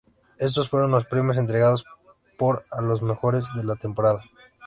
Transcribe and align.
Estos 0.39 0.67
fueron 0.67 0.89
los 0.89 1.05
premios 1.05 1.37
entregados 1.37 1.85
por 2.35 2.65
a 2.71 2.81
los 2.81 3.03
mejores 3.03 3.45
de 3.55 3.63
la 3.63 3.75
temporada. 3.75 4.23